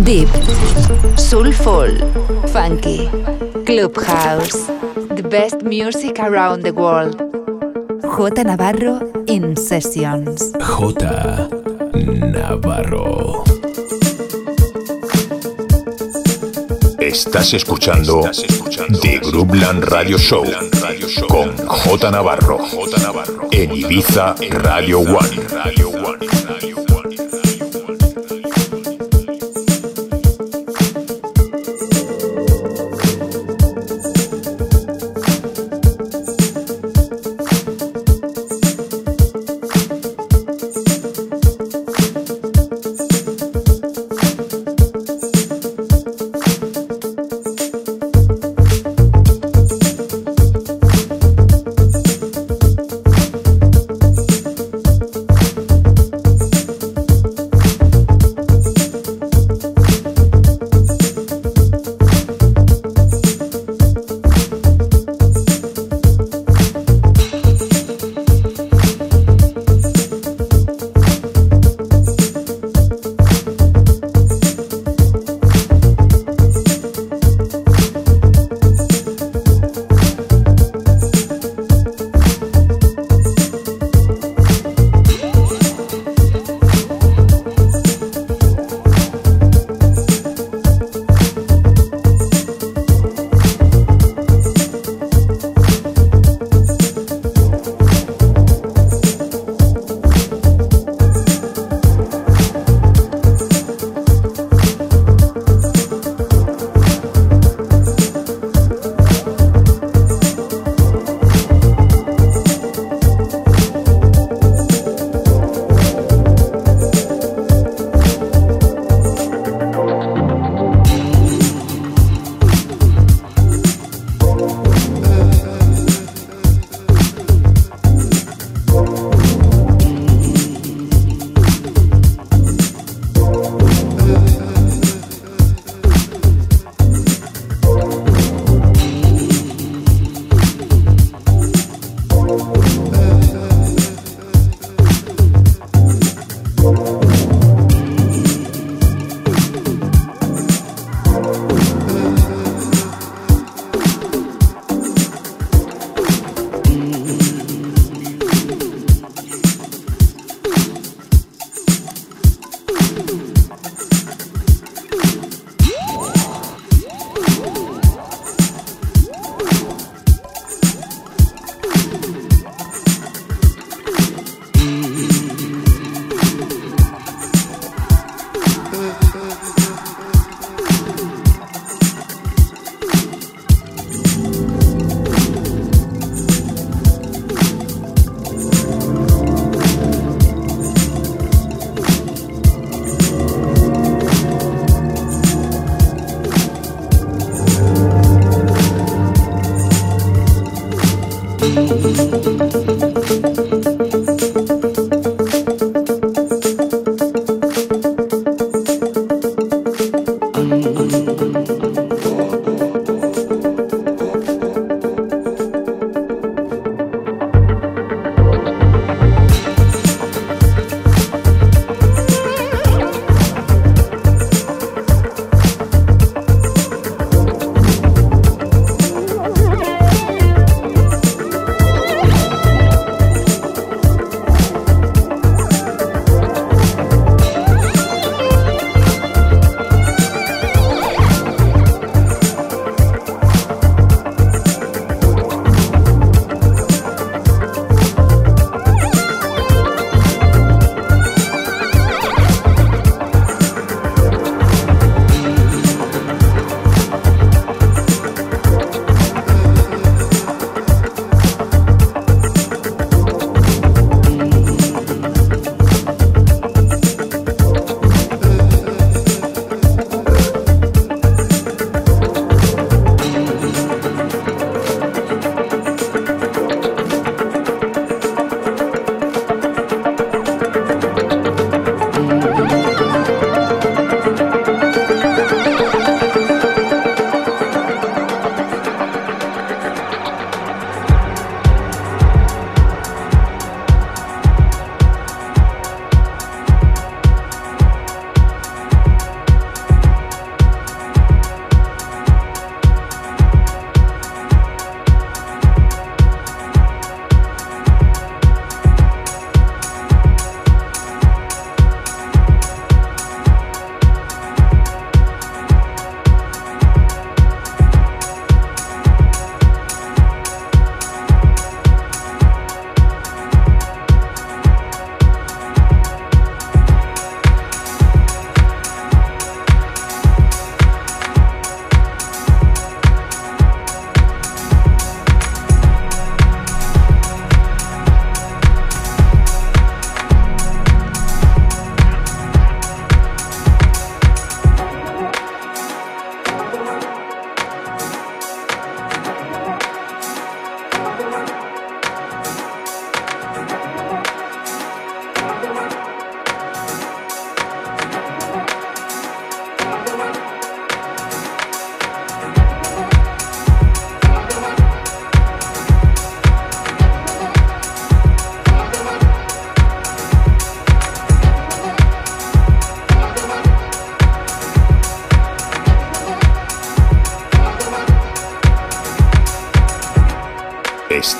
[0.00, 0.28] Deep,
[1.18, 1.94] Soulful,
[2.48, 3.08] Funky,
[3.66, 4.66] Clubhouse,
[5.14, 7.18] the best music around the world.
[8.00, 10.52] J Navarro in Sessions.
[10.52, 10.94] J
[12.32, 13.44] Navarro.
[16.98, 18.22] Estás escuchando
[19.02, 20.44] The Groupland Radio Show
[21.28, 22.58] con J Navarro
[23.50, 26.41] en Ibiza Radio One.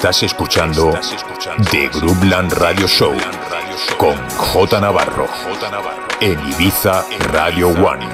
[0.02, 0.99] Estás escuchando
[1.70, 3.14] The Groupland Radio Show
[3.96, 5.28] con J Navarro
[6.20, 8.08] en Ibiza Radio One.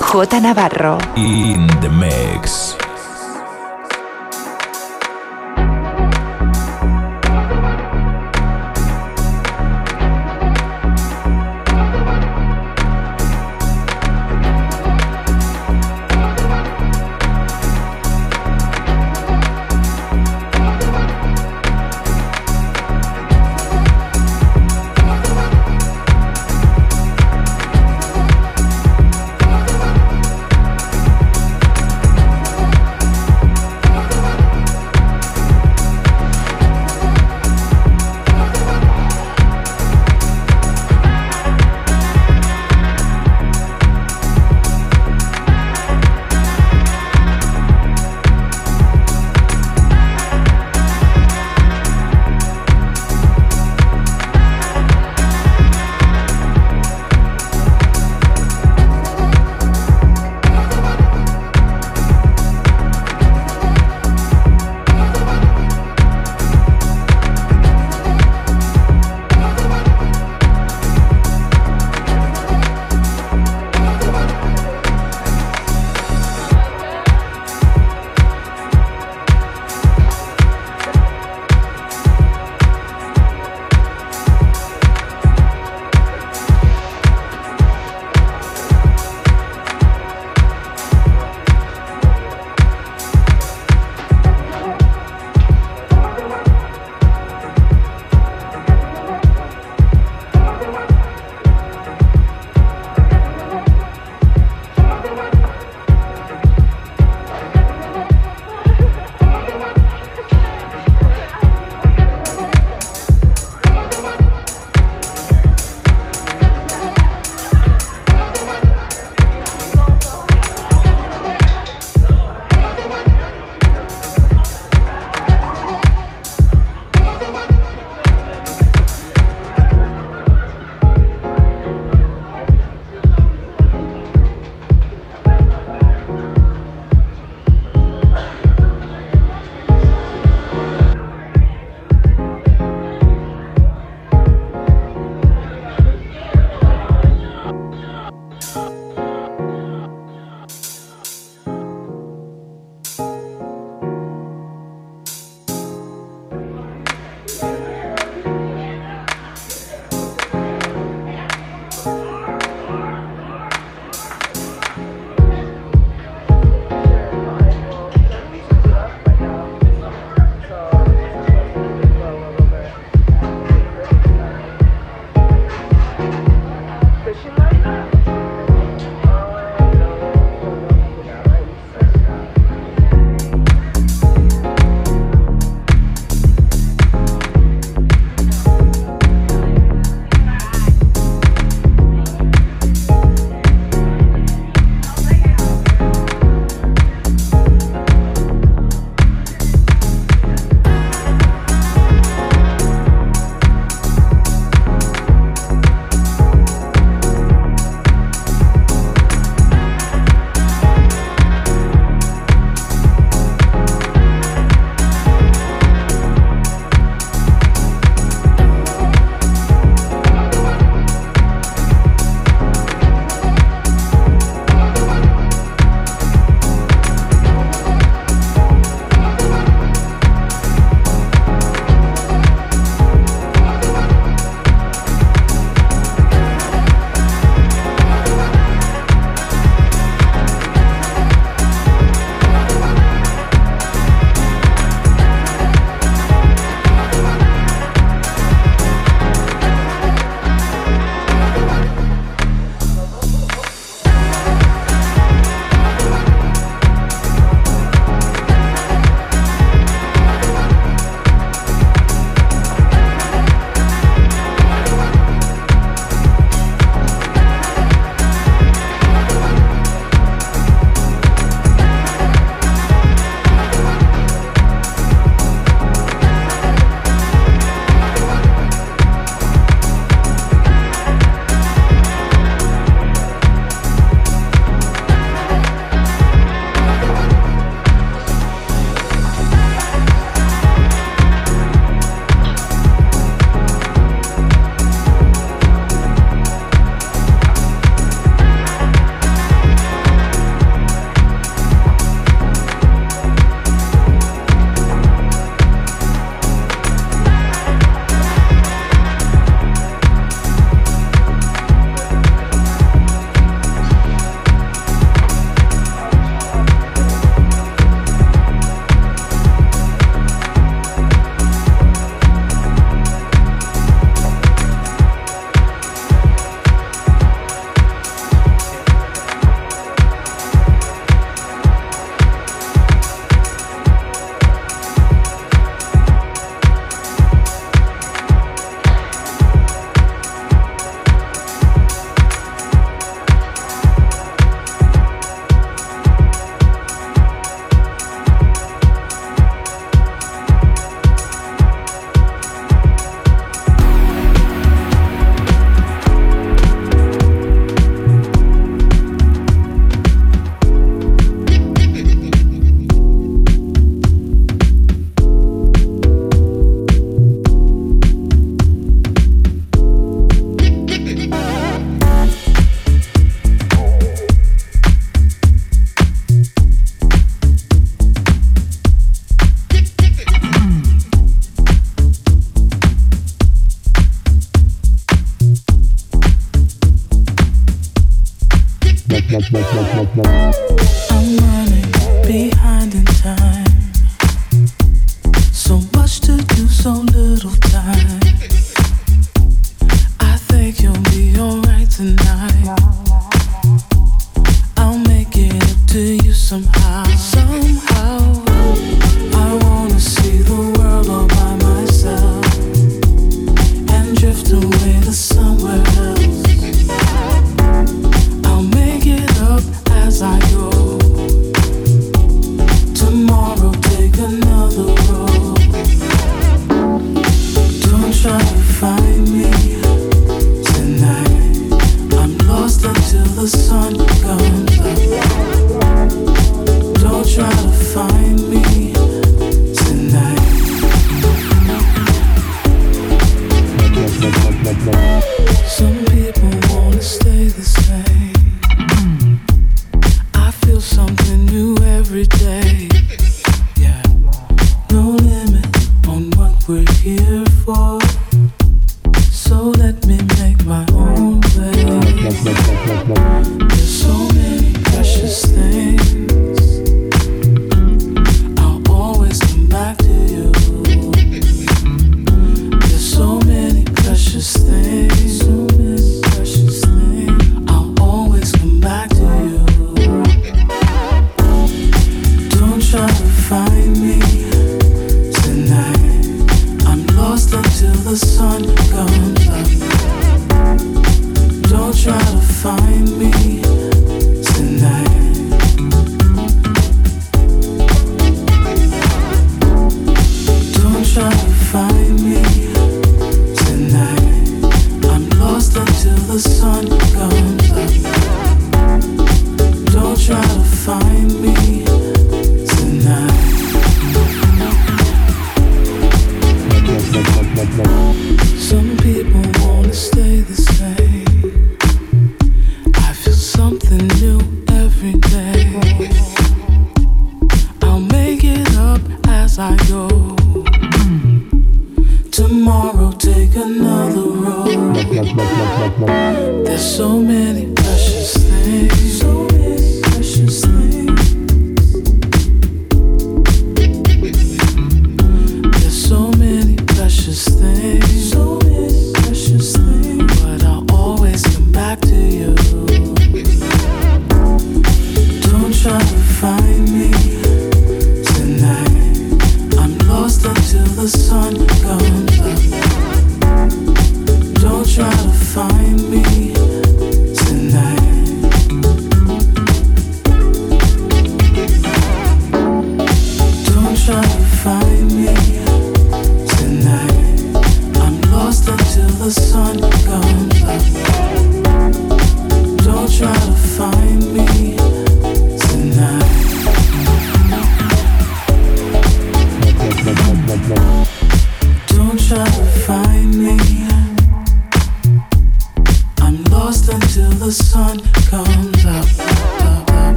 [0.00, 0.96] J Navarro.
[1.14, 2.74] In the mix.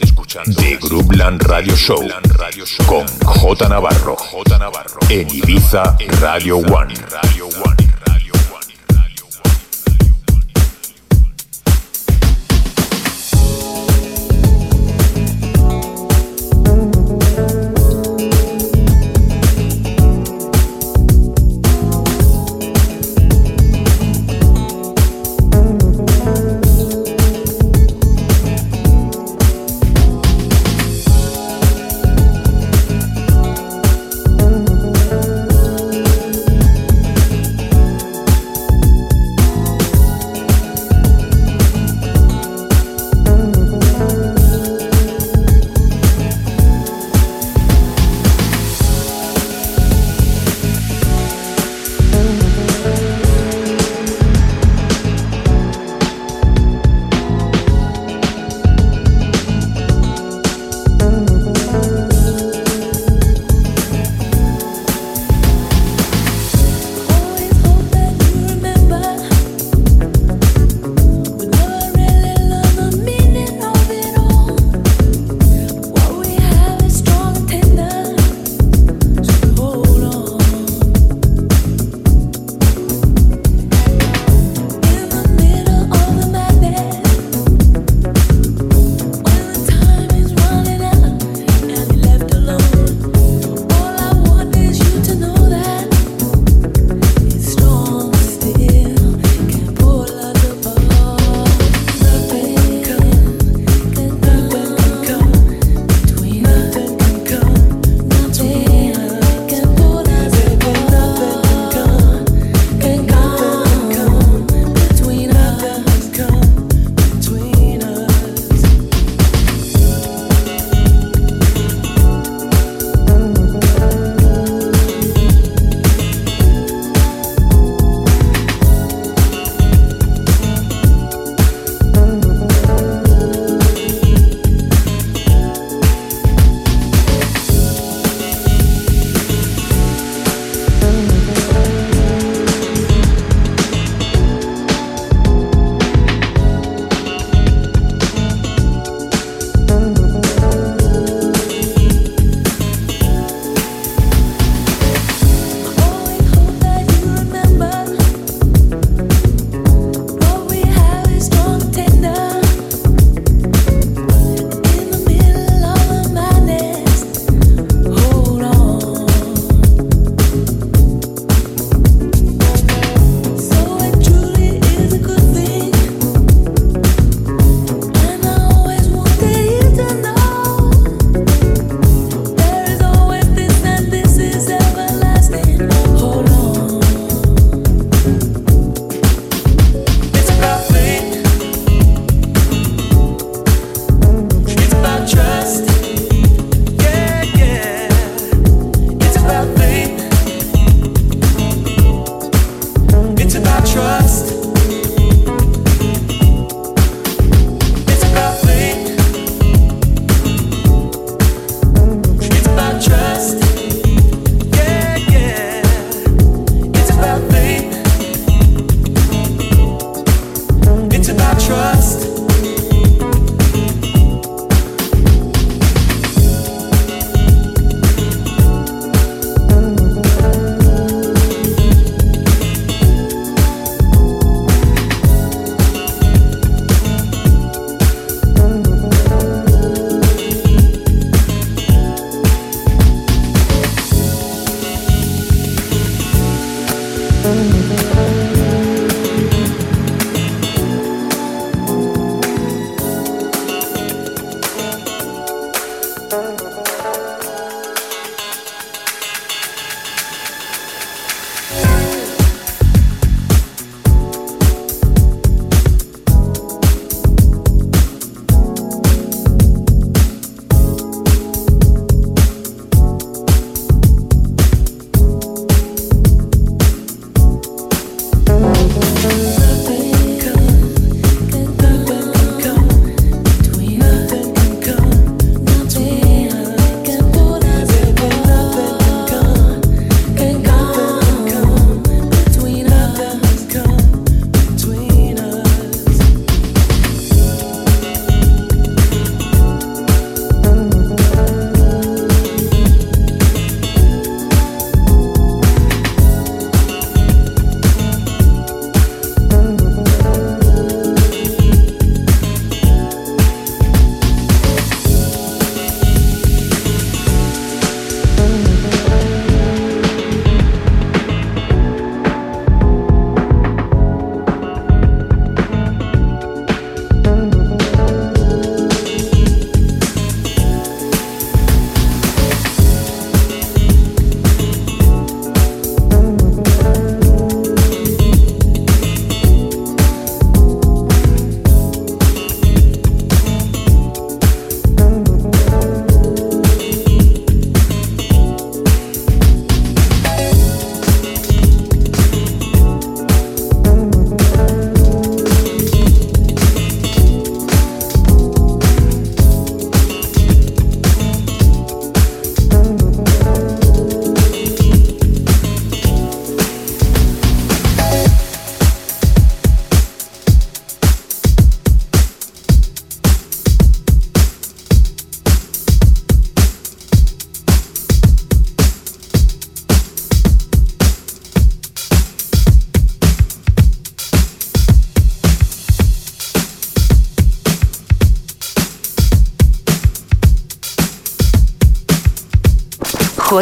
[0.00, 2.00] Escuchando, The Groupland Radio Show
[2.86, 4.16] con J Navarro
[5.08, 6.85] en Ibiza Radio One.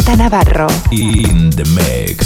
[0.00, 0.66] J Navarro.
[0.90, 2.23] In the mix.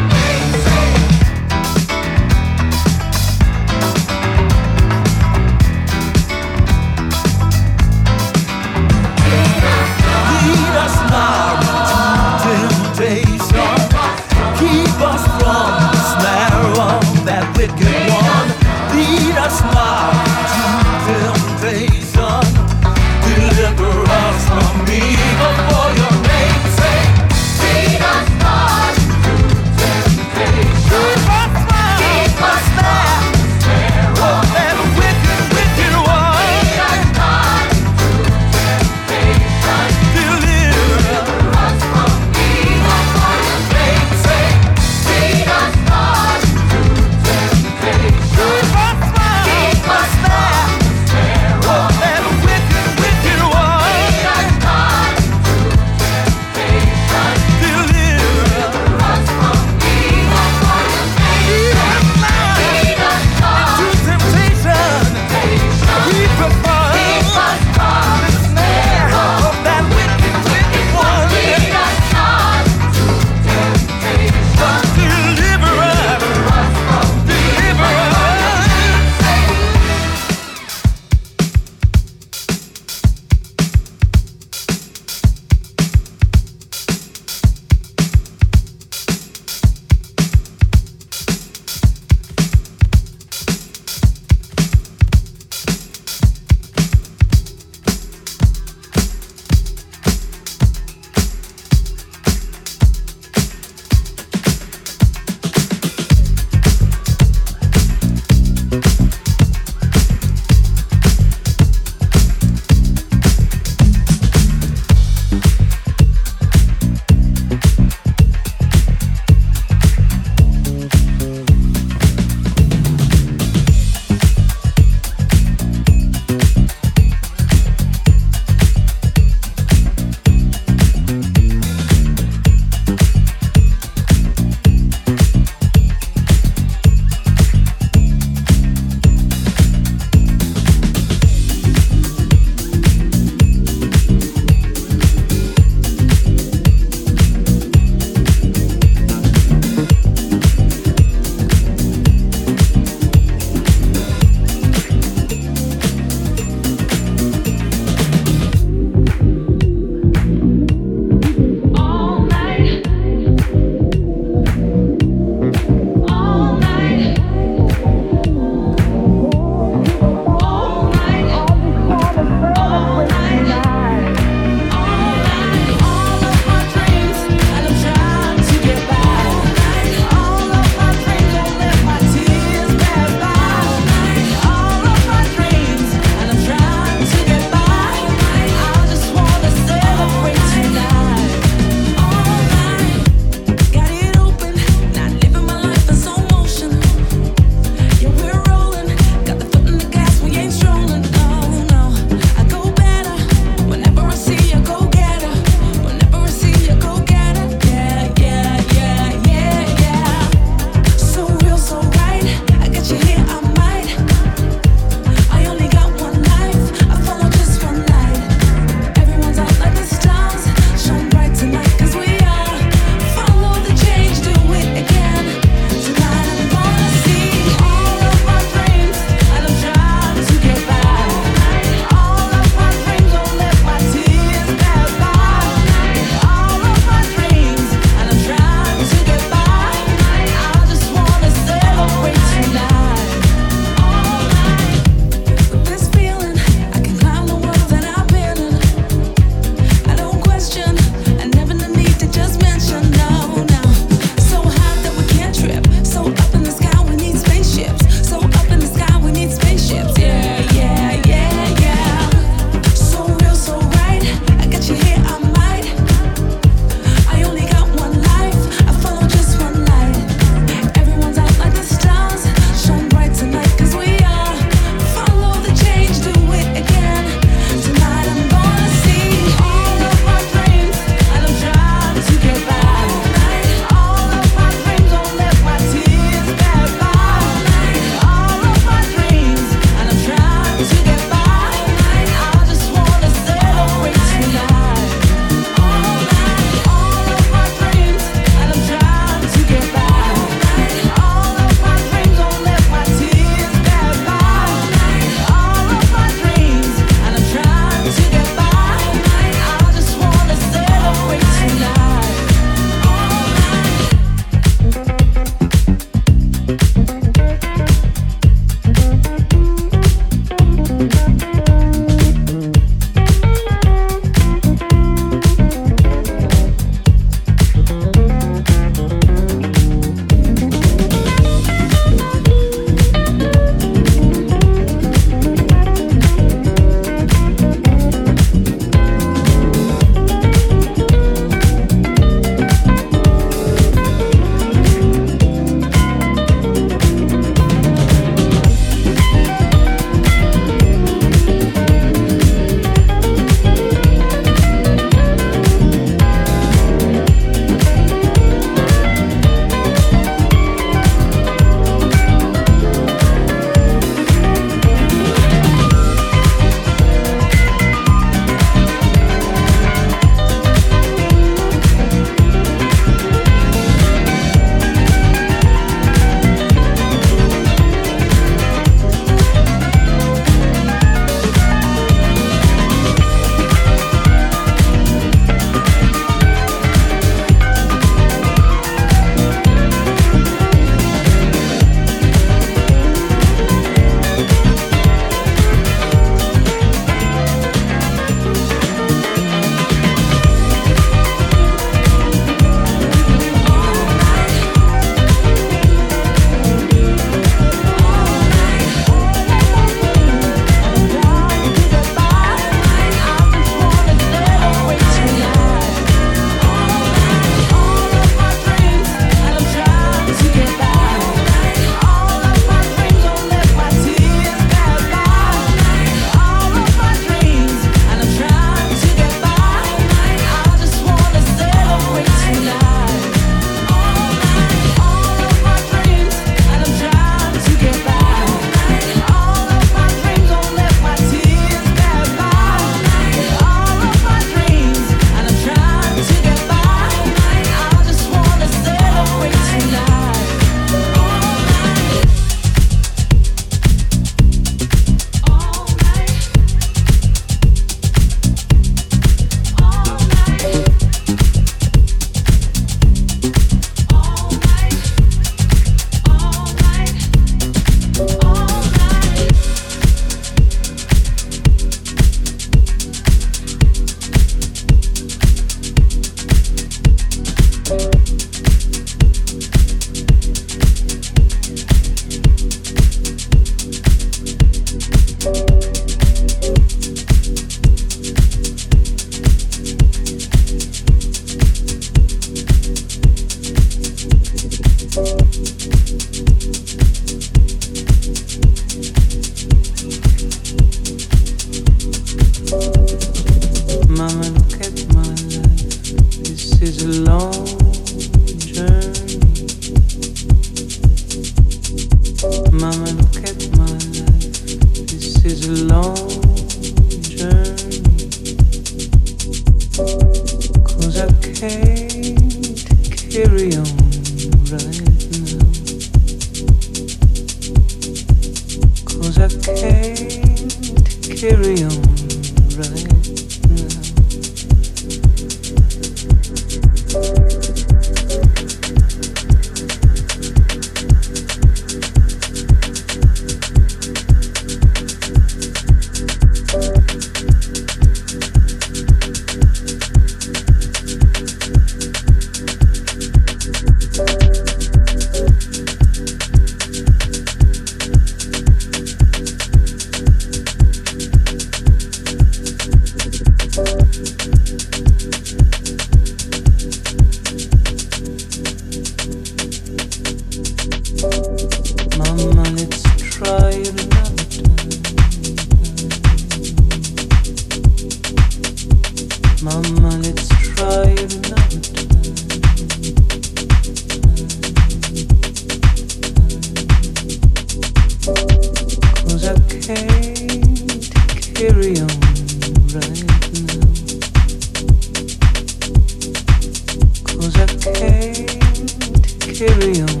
[599.41, 600.00] cheerio.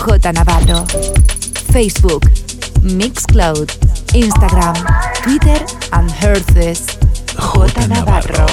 [0.00, 0.86] J Navarro.
[1.72, 2.24] Facebook,
[2.82, 3.68] Mixcloud,
[4.14, 4.74] Instagram,
[5.22, 5.60] Twitter
[5.92, 6.86] and Herces.
[7.36, 8.46] J Navarro.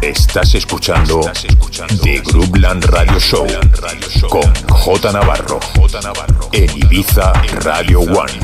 [0.00, 1.20] Estás escuchando,
[2.02, 3.46] The Groupland Radio Show
[4.28, 5.58] con J Navarro
[6.52, 7.32] en Ibiza
[7.64, 8.41] Radio One.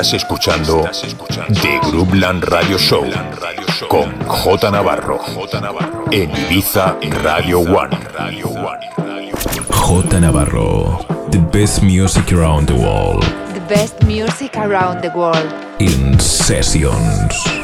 [0.00, 0.88] Estás escuchando,
[1.60, 3.04] The Groupland Radio Show
[3.88, 7.98] con J Navarro, J Navarro en Ibiza Radio One.
[9.68, 13.24] J Navarro, the best music around the world.
[13.54, 15.52] The best music around the world.
[15.80, 17.57] In sessions.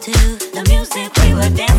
[0.00, 1.69] to the music we were dancing.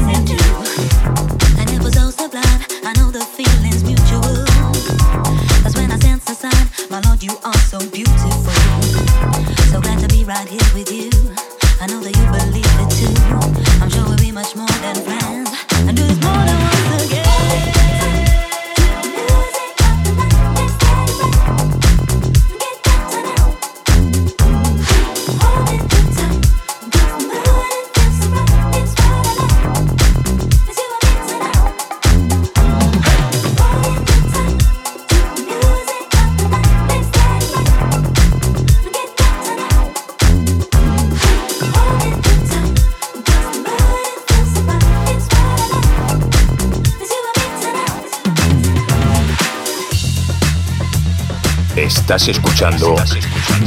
[52.62, 52.95] escuchando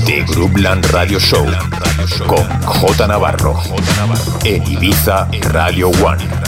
[0.07, 1.45] The Groupland Radio Show
[2.29, 3.61] con J Navarro
[4.45, 6.44] en Ibiza Radio One.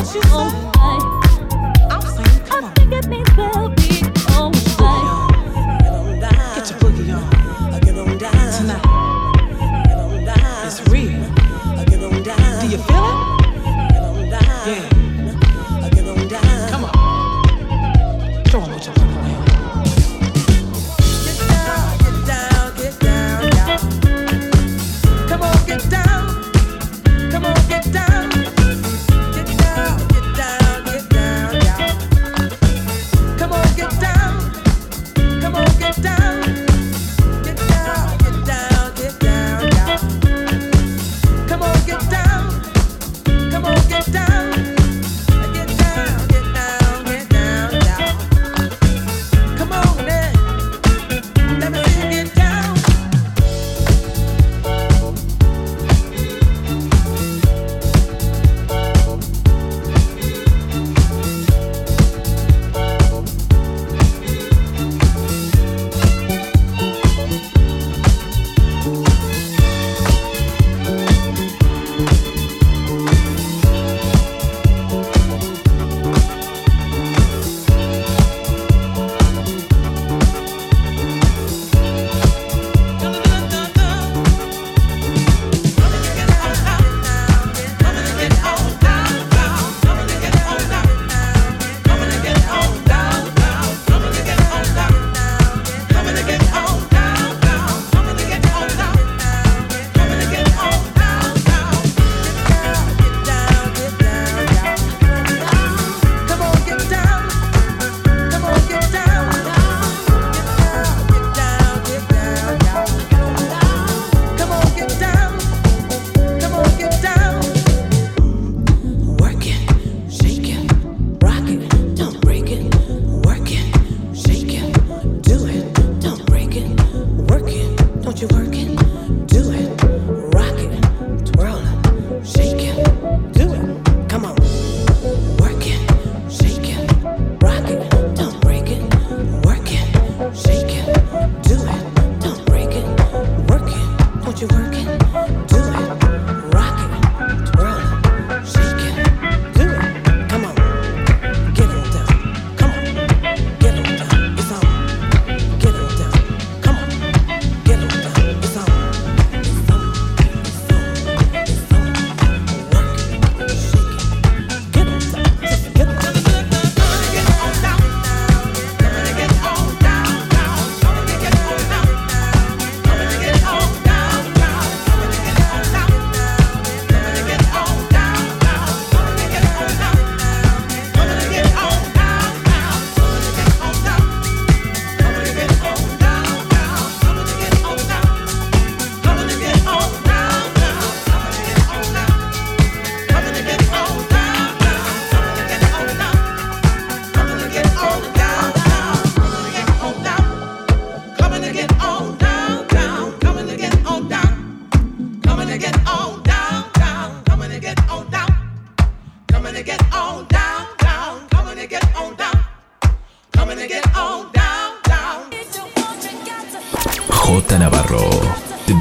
[0.00, 0.69] what you owe.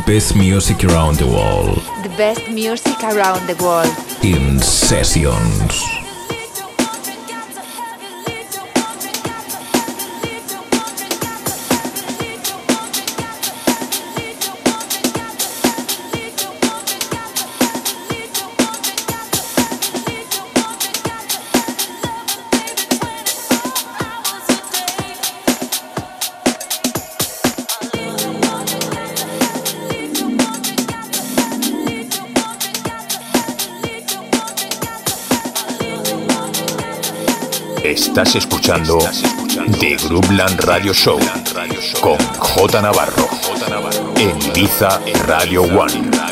[0.10, 1.78] best music around the world.
[2.02, 3.94] The best music around the world.
[4.24, 5.99] In sessions.
[38.70, 39.00] escuchando
[39.80, 41.20] The Groupland Radio Show
[42.02, 43.28] con J Navarro
[44.16, 46.29] en Ibiza Radio One.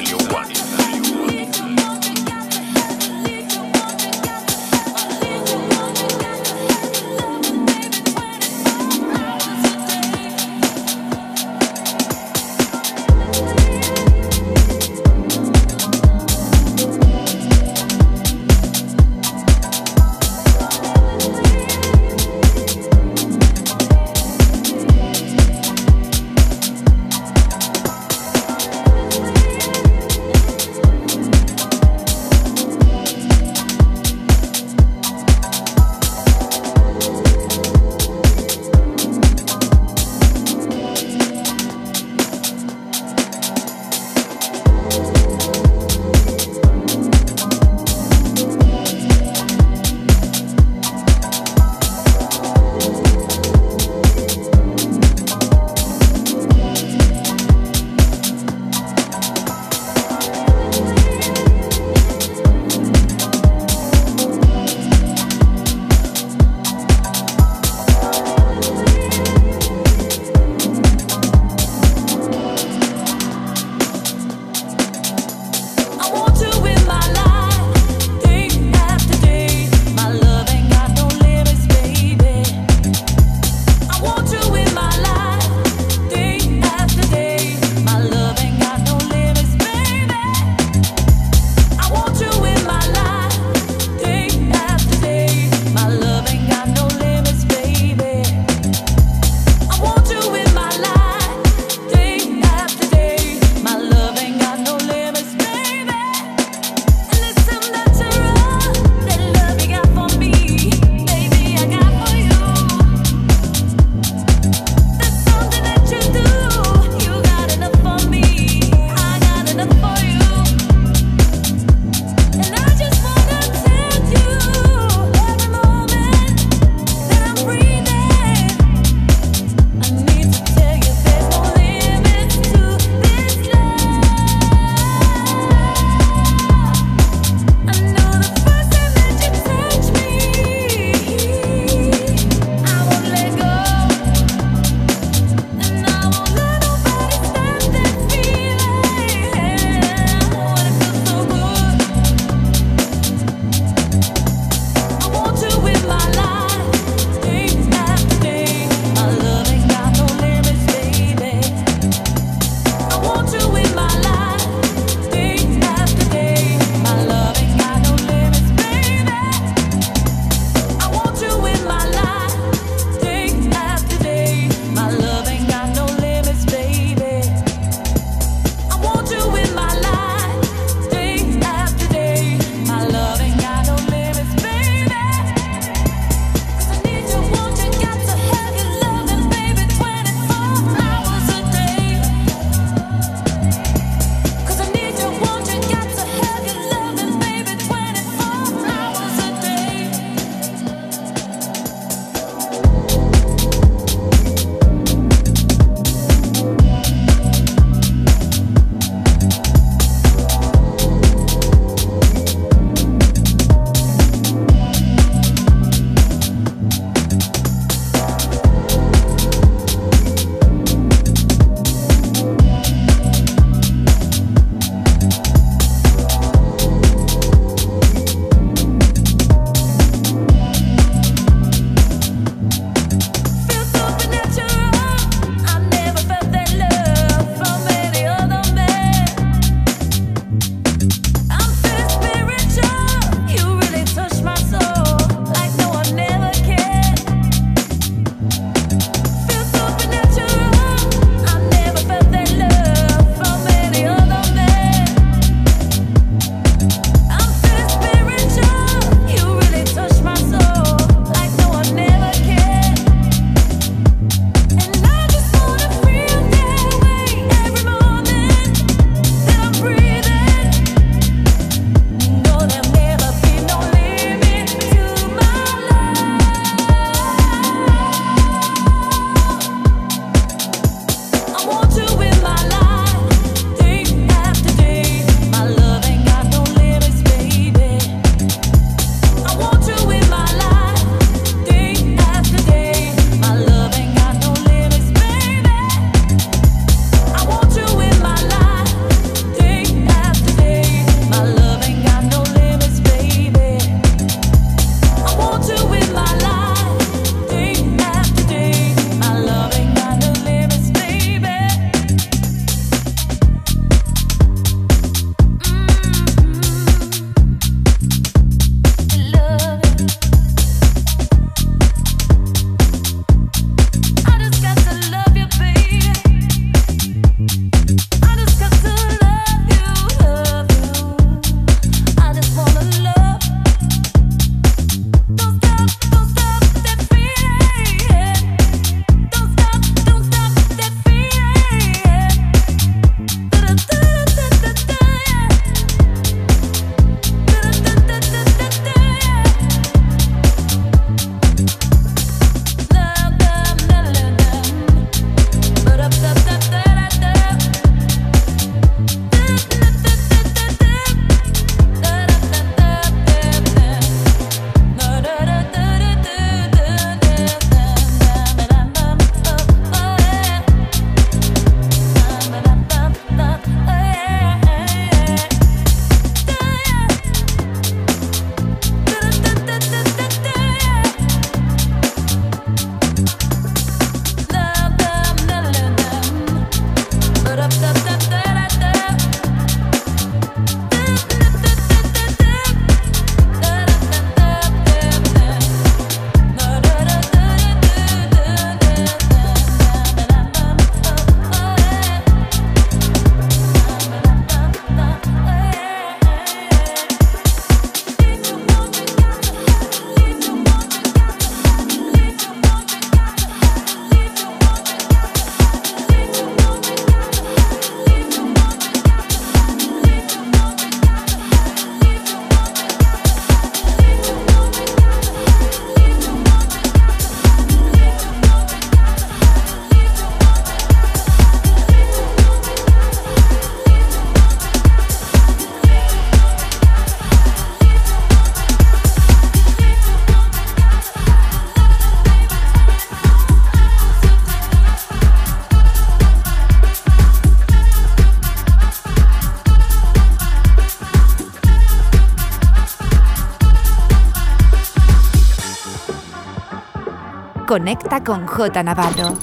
[457.58, 459.18] Conecta con J Navarro.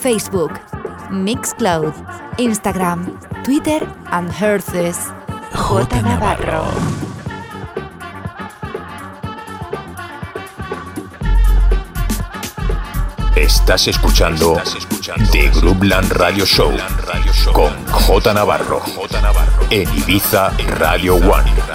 [0.00, 0.50] Facebook,
[1.10, 1.92] Mixcloud,
[2.38, 4.96] Instagram, Twitter and Herces.
[5.52, 6.00] J.
[6.00, 6.64] Navarro.
[13.36, 16.72] Estás escuchando, Estás escuchando The Groupland Radio Show
[17.52, 19.20] con J Navarro, J.
[19.20, 21.69] Navarro en Ibiza Radio One.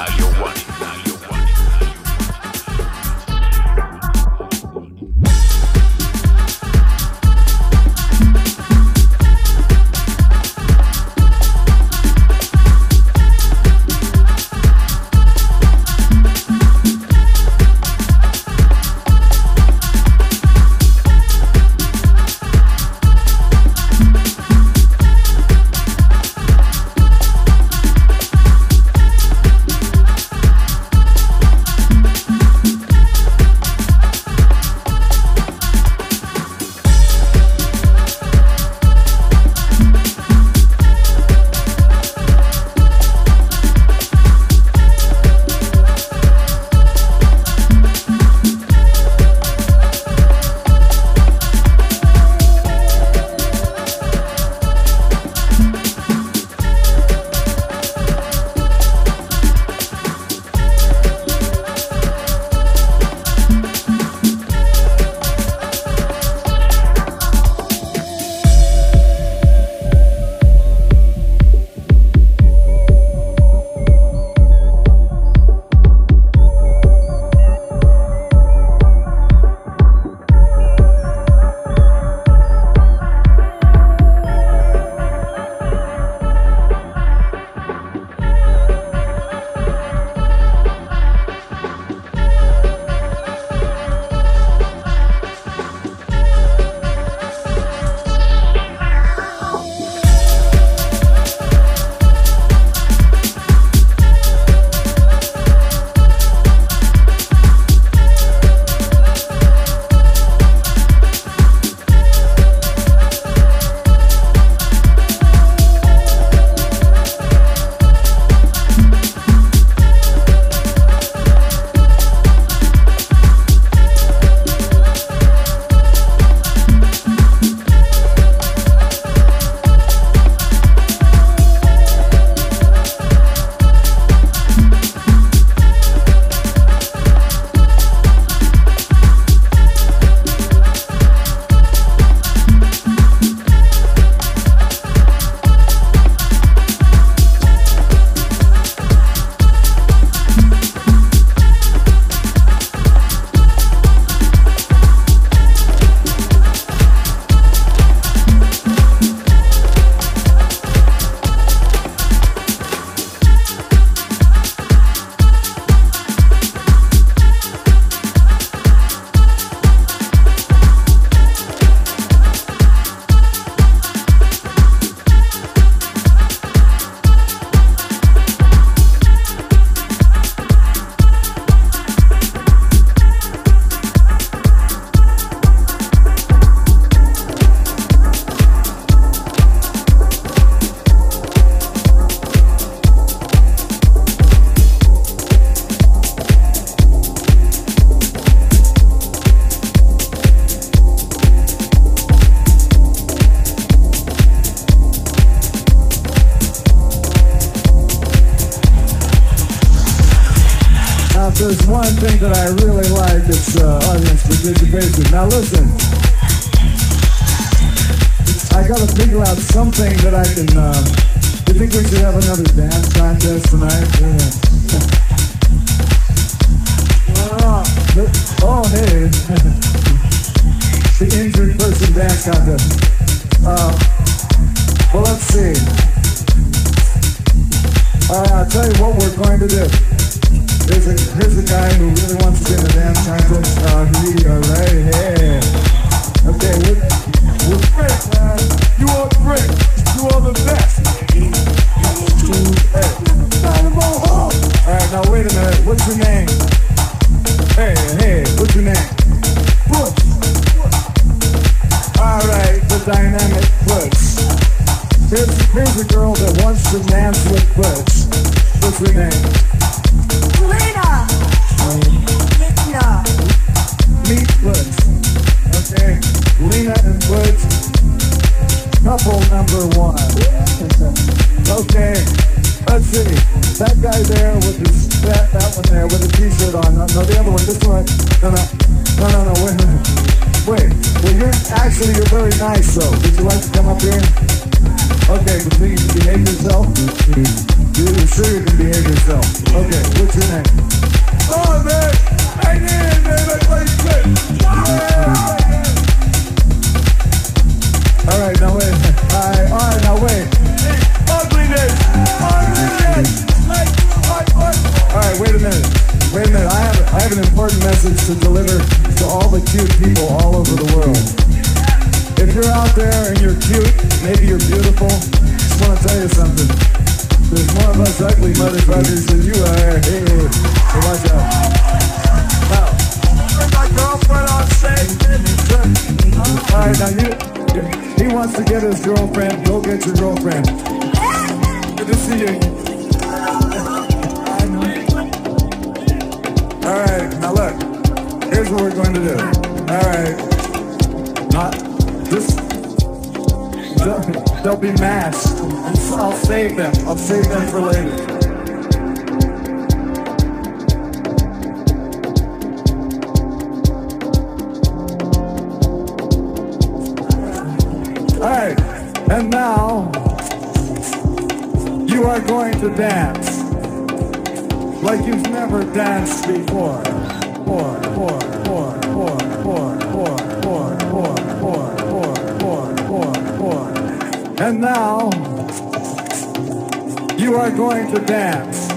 [388.35, 388.75] Dance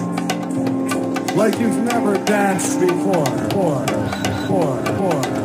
[1.35, 3.27] like you've never danced before.
[3.51, 3.87] Four,
[4.47, 5.38] four, four,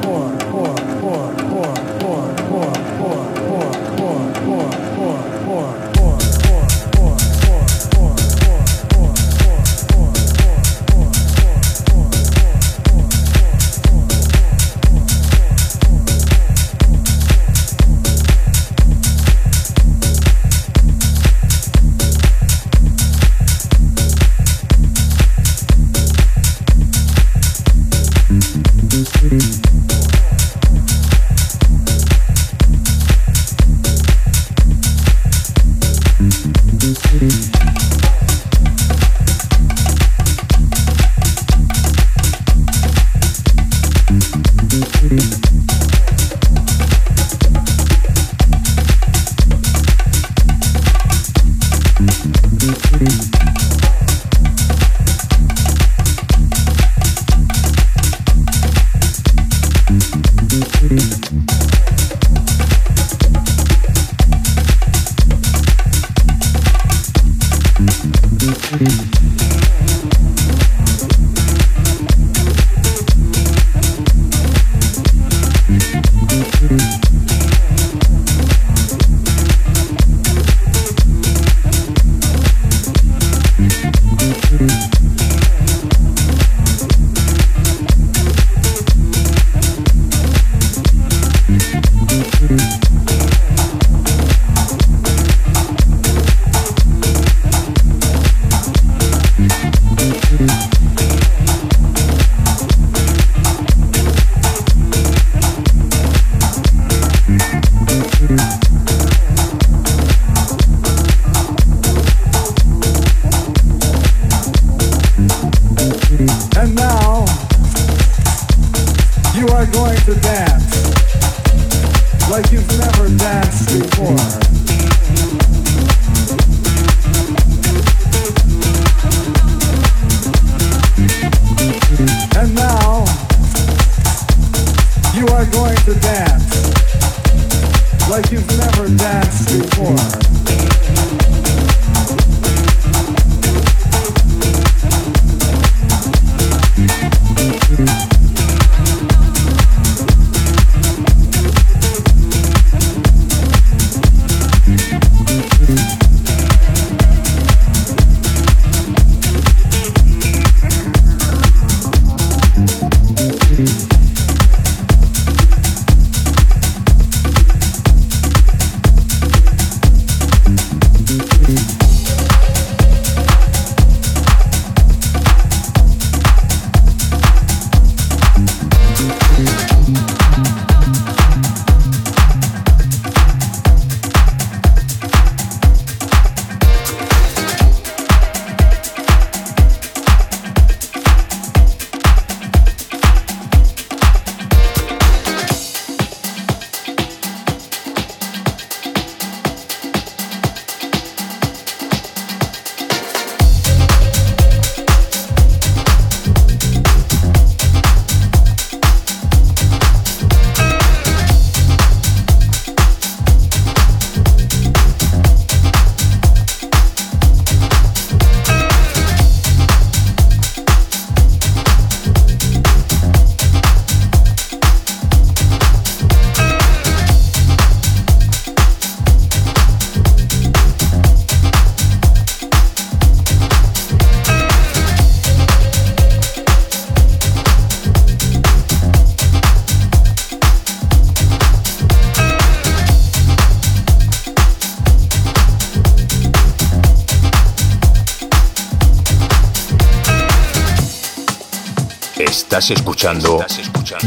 [252.64, 253.46] Estás escuchando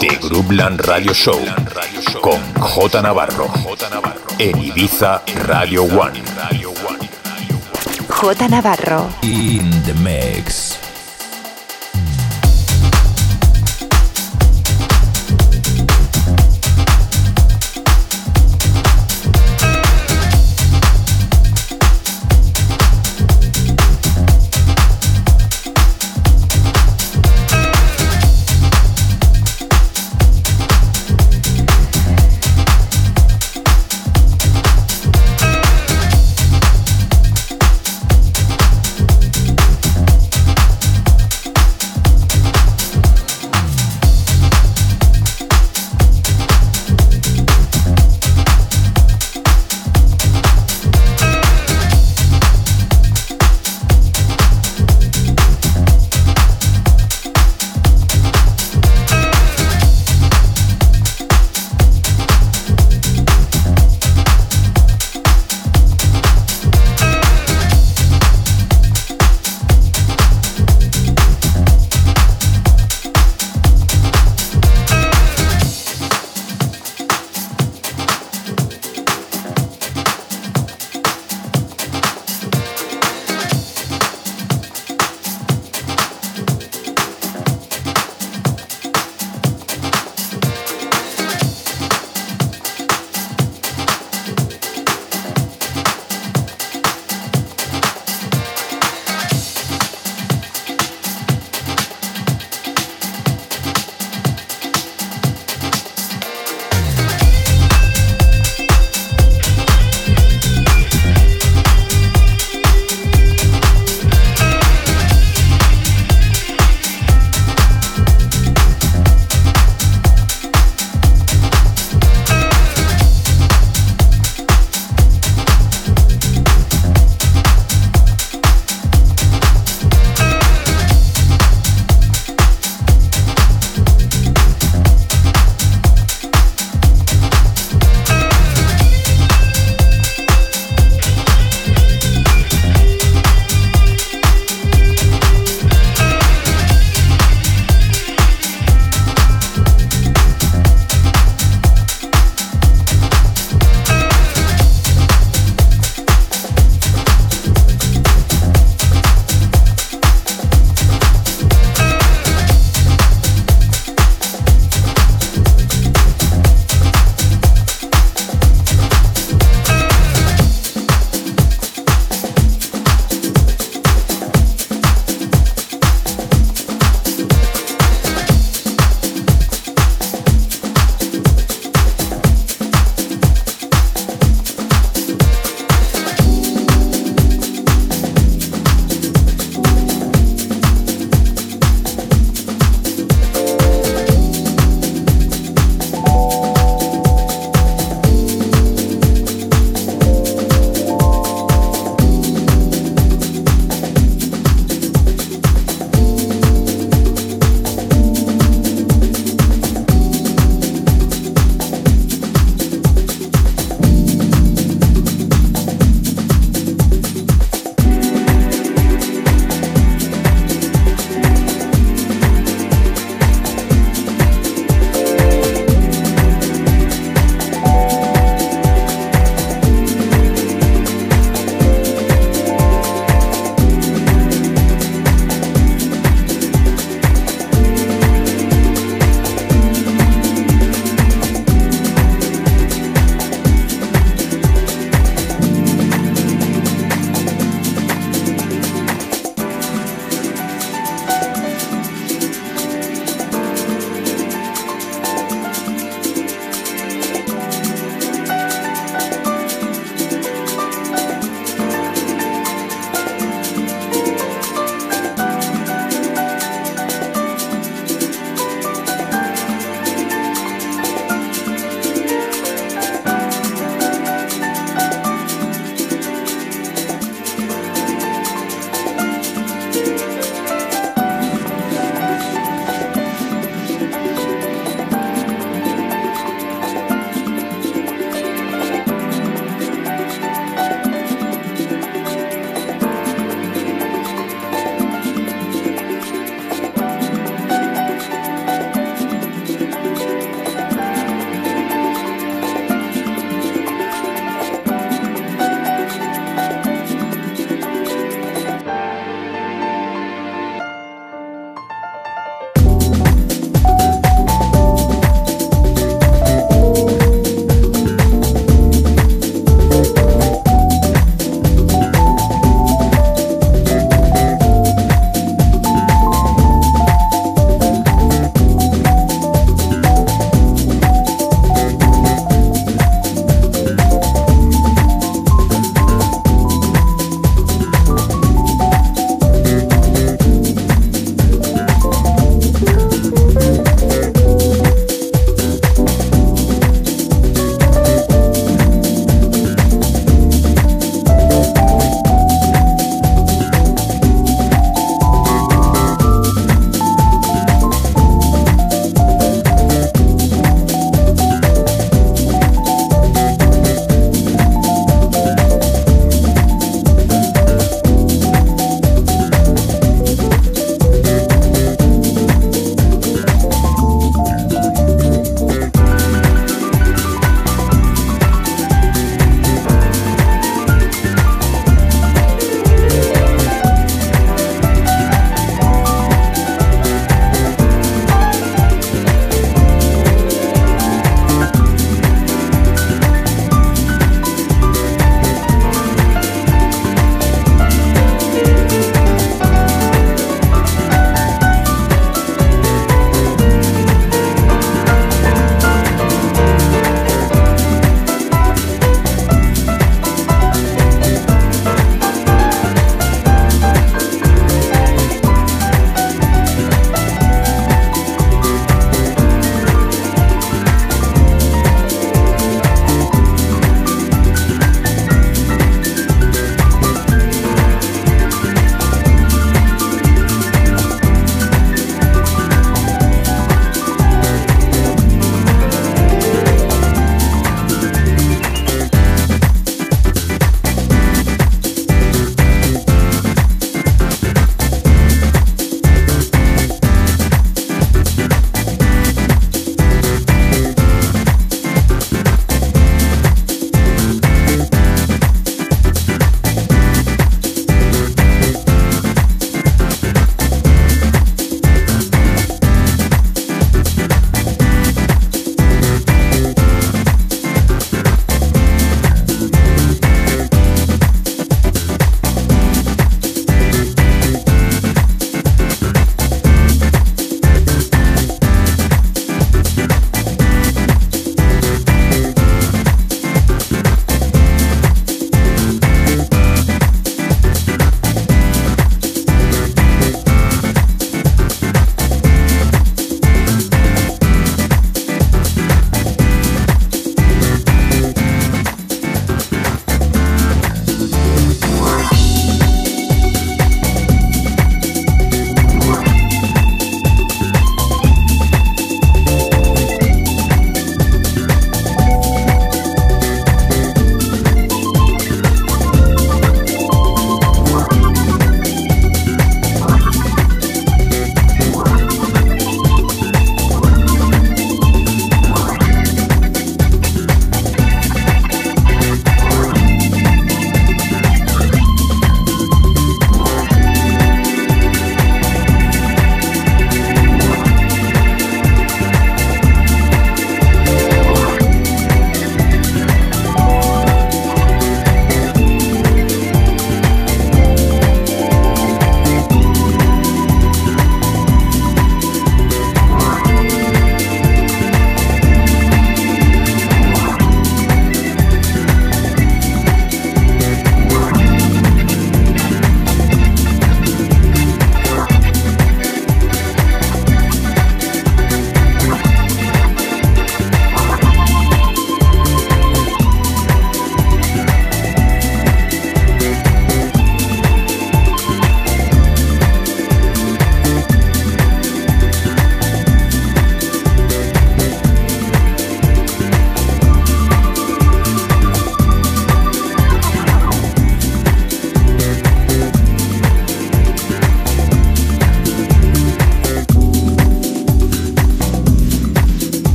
[0.00, 1.38] The Groupland Radio Show
[2.22, 3.46] con J Navarro
[4.38, 6.22] en Ibiza Radio One.
[8.08, 9.10] J Navarro.
[9.20, 10.67] In the mix.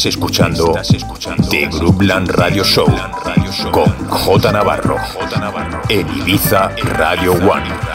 [0.00, 0.72] Estás escuchando
[1.50, 2.86] The Groupland Radio Show
[3.70, 4.96] con J Navarro
[5.90, 7.89] en Ibiza Radio One.